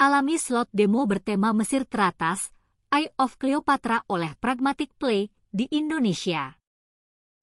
Alami 0.00 0.40
slot 0.40 0.72
demo 0.72 1.04
bertema 1.04 1.52
Mesir 1.52 1.84
teratas, 1.84 2.56
Eye 2.88 3.12
of 3.20 3.36
Cleopatra 3.36 4.00
oleh 4.08 4.32
Pragmatic 4.40 4.96
Play 4.96 5.28
di 5.52 5.68
Indonesia. 5.76 6.56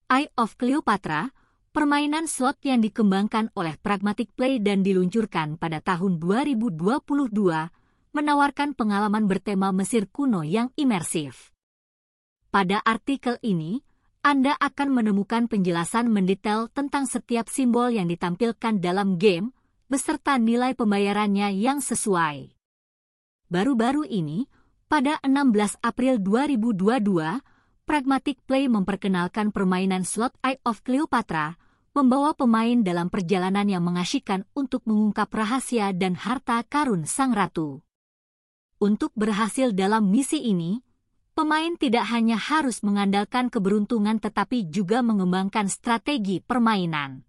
Eye 0.09 0.33
of 0.33 0.57
Cleopatra, 0.57 1.29
permainan 1.69 2.25
slot 2.25 2.57
yang 2.65 2.81
dikembangkan 2.81 3.53
oleh 3.53 3.77
Pragmatic 3.77 4.33
Play 4.33 4.57
dan 4.57 4.81
diluncurkan 4.81 5.61
pada 5.61 5.85
tahun 5.85 6.17
2022, 6.17 7.29
menawarkan 8.17 8.73
pengalaman 8.73 9.29
bertema 9.29 9.69
Mesir 9.69 10.09
kuno 10.09 10.41
yang 10.41 10.73
imersif. 10.73 11.53
Pada 12.49 12.81
artikel 12.81 13.37
ini, 13.45 13.85
Anda 14.25 14.57
akan 14.57 14.97
menemukan 14.97 15.45
penjelasan 15.45 16.09
mendetail 16.09 16.73
tentang 16.73 17.05
setiap 17.05 17.53
simbol 17.53 17.93
yang 17.93 18.09
ditampilkan 18.09 18.81
dalam 18.81 19.21
game, 19.21 19.53
beserta 19.87 20.35
nilai 20.35 20.75
pembayarannya 20.75 21.51
yang 21.55 21.79
sesuai. 21.83 22.55
Baru-baru 23.47 24.03
ini, 24.07 24.47
pada 24.87 25.19
16 25.23 25.83
April 25.83 26.19
2022, 26.23 27.43
Pragmatic 27.87 28.43
Play 28.43 28.67
memperkenalkan 28.67 29.51
permainan 29.51 30.03
slot 30.03 30.35
Eye 30.43 30.59
of 30.67 30.83
Cleopatra, 30.83 31.59
membawa 31.91 32.31
pemain 32.35 32.83
dalam 32.83 33.11
perjalanan 33.11 33.67
yang 33.67 33.83
mengasyikkan 33.83 34.47
untuk 34.55 34.83
mengungkap 34.87 35.27
rahasia 35.27 35.91
dan 35.91 36.15
harta 36.15 36.63
karun 36.67 37.03
sang 37.03 37.35
ratu. 37.35 37.83
Untuk 38.79 39.11
berhasil 39.11 39.75
dalam 39.75 40.07
misi 40.07 40.39
ini, 40.39 40.79
pemain 41.35 41.75
tidak 41.75 42.07
hanya 42.13 42.39
harus 42.39 42.79
mengandalkan 42.79 43.51
keberuntungan 43.51 44.23
tetapi 44.23 44.71
juga 44.71 45.03
mengembangkan 45.03 45.67
strategi 45.67 46.39
permainan. 46.39 47.26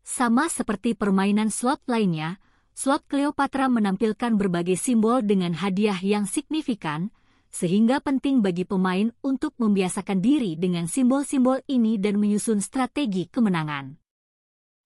Sama 0.00 0.48
seperti 0.48 0.96
permainan 0.96 1.52
slot 1.52 1.84
lainnya, 1.84 2.40
slot 2.72 3.04
Cleopatra 3.06 3.68
menampilkan 3.68 4.34
berbagai 4.40 4.80
simbol 4.80 5.20
dengan 5.20 5.52
hadiah 5.54 5.98
yang 6.00 6.24
signifikan, 6.24 7.12
sehingga 7.50 7.98
penting 7.98 8.40
bagi 8.40 8.62
pemain 8.62 9.10
untuk 9.20 9.52
membiasakan 9.58 10.22
diri 10.22 10.54
dengan 10.54 10.86
simbol-simbol 10.86 11.60
ini 11.66 11.98
dan 11.98 12.16
menyusun 12.16 12.62
strategi 12.62 13.26
kemenangan. 13.26 13.98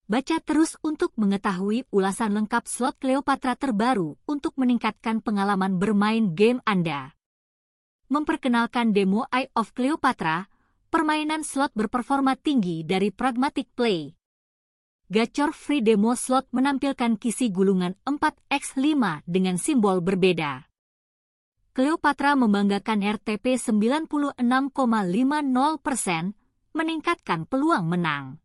Baca 0.04 0.36
terus 0.44 0.76
untuk 0.84 1.16
mengetahui 1.16 1.88
ulasan 1.88 2.36
lengkap 2.36 2.68
slot 2.68 3.00
Cleopatra 3.00 3.56
terbaru 3.56 4.20
untuk 4.28 4.52
meningkatkan 4.60 5.24
pengalaman 5.24 5.80
bermain 5.80 6.36
game 6.36 6.60
Anda. 6.68 7.16
Memperkenalkan 8.12 8.92
demo 8.92 9.24
Eye 9.32 9.48
of 9.56 9.72
Cleopatra, 9.72 10.44
permainan 10.92 11.40
slot 11.40 11.72
berperforma 11.72 12.36
tinggi 12.36 12.84
dari 12.84 13.08
Pragmatic 13.08 13.72
Play. 13.72 14.12
Gacor 15.12 15.52
free 15.52 15.84
demo 15.84 16.16
slot 16.16 16.48
menampilkan 16.48 17.20
kisi 17.20 17.52
gulungan 17.52 17.92
4x5 18.08 19.20
dengan 19.28 19.60
simbol 19.60 20.00
berbeda. 20.00 20.64
Cleopatra 21.76 22.32
membanggakan 22.32 23.04
RTP 23.04 23.60
96,50%, 23.60 24.40
meningkatkan 26.72 27.44
peluang 27.44 27.84
menang. 27.84 28.40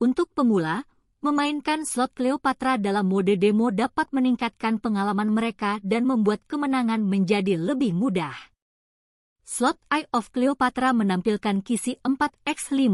Untuk 0.00 0.32
pemula, 0.32 0.88
memainkan 1.20 1.84
slot 1.84 2.16
Cleopatra 2.16 2.80
dalam 2.80 3.04
mode 3.04 3.36
demo 3.36 3.68
dapat 3.68 4.08
meningkatkan 4.14 4.80
pengalaman 4.80 5.28
mereka 5.34 5.84
dan 5.84 6.08
membuat 6.08 6.40
kemenangan 6.48 7.04
menjadi 7.04 7.60
lebih 7.60 7.92
mudah. 7.92 8.38
Slot 9.44 9.76
Eye 9.92 10.08
of 10.16 10.32
Cleopatra 10.32 10.96
menampilkan 10.96 11.60
kisi 11.60 12.00
4x5, 12.00 12.88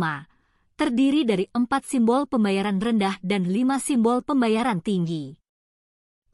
terdiri 0.74 1.22
dari 1.22 1.46
4 1.54 1.70
simbol 1.86 2.26
pembayaran 2.26 2.82
rendah 2.82 3.22
dan 3.22 3.46
5 3.46 3.78
simbol 3.78 4.26
pembayaran 4.26 4.82
tinggi. 4.82 5.38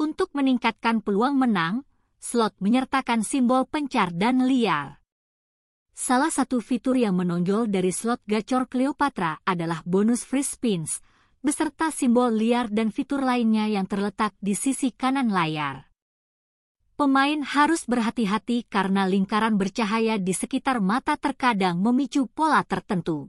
Untuk 0.00 0.32
meningkatkan 0.32 1.05
peluang 1.05 1.36
menang, 1.36 1.84
slot 2.16 2.56
menyertakan 2.56 3.20
simbol 3.20 3.69
pencar 3.69 4.16
dan 4.16 4.48
liar. 4.48 5.00
Salah 5.92 6.32
satu 6.32 6.64
fitur 6.64 6.97
yang 6.97 7.20
menonjol 7.20 7.69
dari 7.69 7.92
slot 7.92 8.24
gacor 8.24 8.64
Cleopatra 8.64 9.44
adalah 9.44 9.84
bonus 9.84 10.25
free 10.25 10.41
spins, 10.41 11.04
beserta 11.44 11.93
simbol 11.93 12.32
liar 12.32 12.72
dan 12.72 12.88
fitur 12.88 13.20
lainnya 13.20 13.69
yang 13.69 13.84
terletak 13.84 14.32
di 14.41 14.56
sisi 14.56 14.93
kanan 14.97 15.28
layar. 15.28 15.93
Pemain 16.97 17.41
harus 17.44 17.88
berhati-hati 17.88 18.69
karena 18.69 19.04
lingkaran 19.04 19.56
bercahaya 19.56 20.20
di 20.20 20.32
sekitar 20.32 20.84
mata 20.84 21.16
terkadang 21.20 21.81
memicu 21.81 22.28
pola 22.28 22.64
tertentu. 22.64 23.28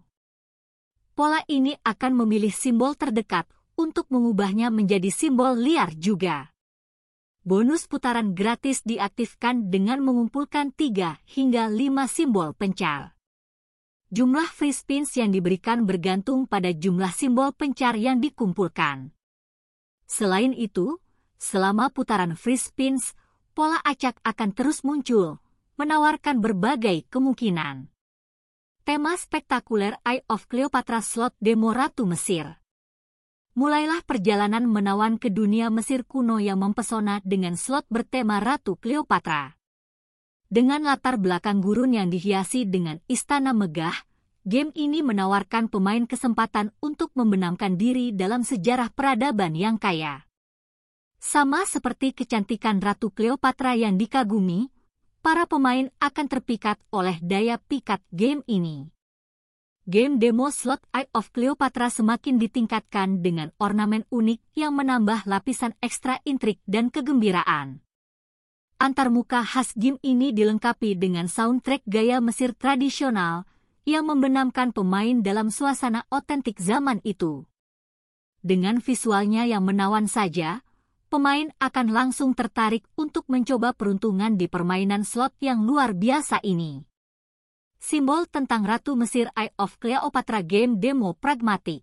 Pola 1.12 1.44
ini 1.52 1.76
akan 1.82 2.24
memilih 2.24 2.52
simbol 2.52 2.96
terdekat 2.96 3.48
untuk 3.76 4.08
mengubahnya 4.10 4.72
menjadi 4.72 5.12
simbol 5.12 5.56
liar 5.58 5.92
juga 5.96 6.52
bonus 7.42 7.90
putaran 7.90 8.38
gratis 8.38 8.86
diaktifkan 8.86 9.74
dengan 9.74 9.98
mengumpulkan 10.06 10.70
3 10.78 11.18
hingga 11.26 11.74
5 11.74 12.06
simbol 12.06 12.54
pencar. 12.54 13.18
Jumlah 14.14 14.46
free 14.46 14.76
spins 14.76 15.18
yang 15.18 15.34
diberikan 15.34 15.88
bergantung 15.90 16.46
pada 16.46 16.70
jumlah 16.70 17.10
simbol 17.10 17.50
pencar 17.56 17.98
yang 17.98 18.22
dikumpulkan. 18.22 19.10
Selain 20.06 20.54
itu, 20.54 21.02
selama 21.42 21.90
putaran 21.90 22.38
free 22.38 22.60
spins, 22.60 23.18
pola 23.58 23.82
acak 23.82 24.22
akan 24.22 24.52
terus 24.54 24.86
muncul, 24.86 25.42
menawarkan 25.82 26.44
berbagai 26.44 27.10
kemungkinan. 27.10 27.90
Tema 28.82 29.14
spektakuler 29.14 30.02
Eye 30.02 30.26
of 30.26 30.50
Cleopatra 30.50 31.06
slot 31.06 31.38
demo 31.38 31.70
Ratu 31.70 32.10
Mesir 32.10 32.62
mulailah 33.52 34.00
perjalanan 34.08 34.64
menawan 34.64 35.20
ke 35.20 35.28
dunia 35.28 35.68
Mesir 35.68 36.08
kuno 36.08 36.40
yang 36.40 36.64
mempesona 36.64 37.20
dengan 37.28 37.60
slot 37.60 37.84
bertema 37.92 38.40
Ratu 38.40 38.80
Cleopatra. 38.80 39.60
Dengan 40.52 40.84
latar 40.84 41.20
belakang 41.20 41.64
gurun 41.64 41.96
yang 41.96 42.12
dihiasi 42.12 42.68
dengan 42.68 43.00
istana 43.08 43.56
megah, 43.56 43.96
game 44.44 44.72
ini 44.76 45.00
menawarkan 45.04 45.72
pemain 45.72 46.04
kesempatan 46.08 46.76
untuk 46.84 47.12
membenamkan 47.16 47.80
diri 47.80 48.12
dalam 48.16 48.44
sejarah 48.44 48.92
peradaban 48.92 49.56
yang 49.56 49.80
kaya. 49.80 50.28
Sama 51.22 51.68
seperti 51.68 52.18
kecantikan 52.18 52.82
Ratu 52.82 53.14
Cleopatra 53.14 53.78
yang 53.78 53.96
dikagumi, 53.96 54.72
para 55.22 55.46
pemain 55.46 55.88
akan 56.02 56.26
terpikat 56.28 56.82
oleh 56.90 57.22
daya 57.22 57.62
pikat 57.62 58.02
game 58.10 58.42
ini 58.50 58.90
game 59.86 60.22
demo 60.22 60.50
slot 60.54 60.82
Eye 60.94 61.10
of 61.14 61.34
Cleopatra 61.34 61.90
semakin 61.90 62.38
ditingkatkan 62.38 63.26
dengan 63.26 63.50
ornamen 63.58 64.06
unik 64.14 64.40
yang 64.54 64.78
menambah 64.78 65.26
lapisan 65.26 65.74
ekstra 65.82 66.22
intrik 66.24 66.62
dan 66.70 66.94
kegembiraan. 66.94 67.82
Antarmuka 68.82 69.46
khas 69.46 69.78
game 69.78 70.02
ini 70.02 70.34
dilengkapi 70.34 70.98
dengan 70.98 71.30
soundtrack 71.30 71.86
gaya 71.86 72.18
Mesir 72.18 72.58
tradisional 72.58 73.46
yang 73.86 74.10
membenamkan 74.10 74.74
pemain 74.74 75.22
dalam 75.22 75.54
suasana 75.54 76.06
otentik 76.10 76.58
zaman 76.58 77.02
itu. 77.06 77.46
Dengan 78.42 78.82
visualnya 78.82 79.46
yang 79.46 79.62
menawan 79.62 80.10
saja, 80.10 80.66
pemain 81.12 81.52
akan 81.60 81.92
langsung 81.92 82.32
tertarik 82.32 82.88
untuk 82.96 83.28
mencoba 83.28 83.76
peruntungan 83.76 84.40
di 84.40 84.48
permainan 84.48 85.04
slot 85.04 85.36
yang 85.44 85.68
luar 85.68 85.92
biasa 85.92 86.40
ini 86.48 86.88
simbol 87.82 88.30
tentang 88.30 88.62
Ratu 88.62 88.94
Mesir 88.94 89.34
Eye 89.34 89.52
of 89.58 89.82
Cleopatra 89.82 90.46
Game 90.46 90.78
Demo 90.78 91.18
Pragmatik. 91.18 91.82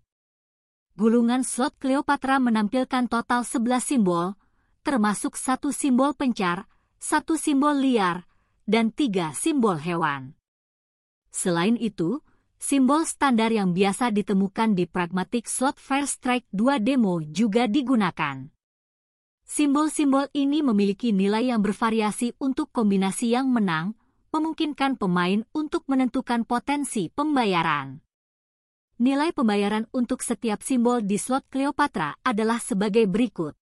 Gulungan 0.95 1.43
slot 1.43 1.75
Cleopatra 1.75 2.39
menampilkan 2.39 3.11
total 3.11 3.43
11 3.43 3.83
simbol, 3.83 4.39
termasuk 4.81 5.35
satu 5.35 5.75
simbol 5.75 6.15
pencar, 6.15 6.71
satu 7.03 7.35
simbol 7.35 7.75
liar, 7.83 8.23
dan 8.63 8.95
tiga 8.95 9.35
simbol 9.35 9.75
hewan. 9.75 10.39
Selain 11.29 11.75
itu, 11.75 12.23
simbol 12.55 13.03
standar 13.03 13.51
yang 13.51 13.75
biasa 13.75 14.09
ditemukan 14.15 14.75
di 14.79 14.87
Pragmatic 14.87 15.51
Slot 15.51 15.77
Fair 15.77 16.07
Strike 16.07 16.47
2 16.55 16.79
Demo 16.79 17.19
juga 17.23 17.67
digunakan. 17.67 18.58
Simbol-simbol 19.49 20.29
ini 20.37 20.61
memiliki 20.61 21.09
nilai 21.09 21.49
yang 21.49 21.65
bervariasi 21.65 22.37
untuk 22.37 22.69
kombinasi 22.69 23.33
yang 23.33 23.49
menang, 23.49 23.97
memungkinkan 24.29 24.93
pemain 24.93 25.41
untuk 25.57 25.89
menentukan 25.89 26.45
potensi 26.45 27.09
pembayaran. 27.09 27.97
Nilai 29.01 29.33
pembayaran 29.33 29.89
untuk 29.89 30.21
setiap 30.21 30.61
simbol 30.61 31.01
di 31.01 31.17
slot 31.17 31.49
Cleopatra 31.49 32.21
adalah 32.21 32.61
sebagai 32.61 33.09
berikut. 33.09 33.57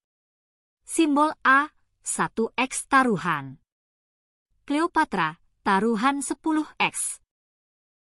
Simbol 0.83 1.31
A, 1.47 1.71
1x 2.03 2.91
taruhan. 2.91 3.55
Cleopatra, 4.67 5.39
taruhan 5.63 6.19
10x. 6.19 7.23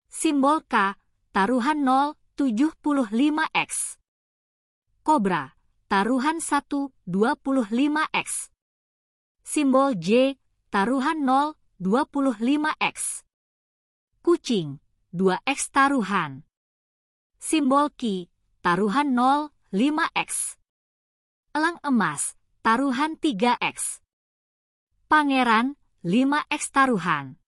Simbol 0.08 0.64
K, 0.64 0.96
taruhan 1.36 1.84
0, 1.84 2.16
75x. 2.32 4.00
Cobra, 5.04 5.52
taruhan 5.94 6.42
1, 6.42 6.90
25x. 7.06 8.50
Simbol 9.46 9.94
J, 9.94 10.34
taruhan 10.66 11.22
0, 11.22 11.54
25X. 11.78 13.22
Kucing, 14.18 14.82
2X 15.14 15.70
taruhan. 15.70 16.42
Simbol 17.38 17.94
Ki, 17.94 18.26
taruhan 18.58 19.14
0, 19.14 19.54
5X. 19.70 20.58
Elang 21.54 21.78
emas, 21.86 22.34
taruhan 22.66 23.14
3X. 23.14 24.02
Pangeran, 25.06 25.78
5X 26.02 26.74
taruhan. 26.74 27.38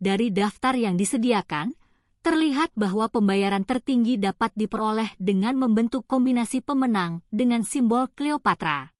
Dari 0.00 0.32
daftar 0.32 0.80
yang 0.80 0.96
disediakan, 0.96 1.76
terlihat 2.20 2.76
bahwa 2.76 3.08
pembayaran 3.08 3.64
tertinggi 3.64 4.20
dapat 4.20 4.52
diperoleh 4.52 5.16
dengan 5.16 5.56
membentuk 5.56 6.04
kombinasi 6.04 6.60
pemenang 6.60 7.24
dengan 7.32 7.64
simbol 7.64 8.12
Cleopatra. 8.12 8.92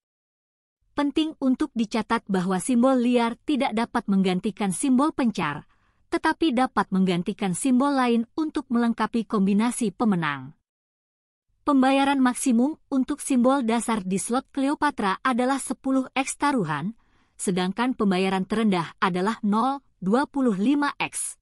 Penting 0.97 1.37
untuk 1.41 1.73
dicatat 1.73 2.25
bahwa 2.29 2.61
simbol 2.61 3.01
liar 3.01 3.37
tidak 3.49 3.73
dapat 3.73 4.05
menggantikan 4.09 4.73
simbol 4.73 5.13
pencar, 5.17 5.65
tetapi 6.11 6.53
dapat 6.53 6.91
menggantikan 6.93 7.57
simbol 7.57 7.95
lain 7.95 8.29
untuk 8.37 8.69
melengkapi 8.69 9.25
kombinasi 9.25 9.95
pemenang. 9.95 10.53
Pembayaran 11.65 12.19
maksimum 12.19 12.77
untuk 12.91 13.23
simbol 13.23 13.63
dasar 13.63 14.03
di 14.03 14.19
slot 14.19 14.49
Cleopatra 14.51 15.23
adalah 15.23 15.63
10x 15.63 16.41
taruhan, 16.41 16.99
sedangkan 17.39 17.95
pembayaran 17.97 18.45
terendah 18.45 18.99
adalah 18.99 19.39
0,25x. 19.41 21.40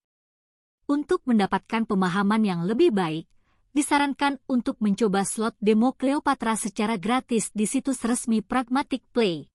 Untuk 0.89 1.21
mendapatkan 1.29 1.85
pemahaman 1.85 2.49
yang 2.49 2.65
lebih 2.65 2.97
baik, 2.97 3.29
disarankan 3.77 4.41
untuk 4.49 4.81
mencoba 4.81 5.21
slot 5.21 5.53
demo 5.61 5.93
Cleopatra 5.93 6.57
secara 6.57 6.97
gratis 6.97 7.53
di 7.53 7.69
situs 7.69 8.01
resmi 8.09 8.41
Pragmatic 8.41 9.05
Play. 9.13 9.53